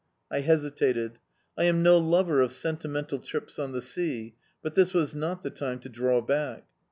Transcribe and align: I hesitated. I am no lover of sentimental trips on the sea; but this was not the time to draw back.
I 0.31 0.39
hesitated. 0.39 1.19
I 1.55 1.65
am 1.65 1.83
no 1.83 1.99
lover 1.99 2.41
of 2.41 2.53
sentimental 2.53 3.19
trips 3.19 3.59
on 3.59 3.71
the 3.71 3.83
sea; 3.83 4.33
but 4.63 4.73
this 4.73 4.95
was 4.95 5.13
not 5.13 5.43
the 5.43 5.51
time 5.51 5.77
to 5.81 5.89
draw 5.89 6.21
back. 6.21 6.65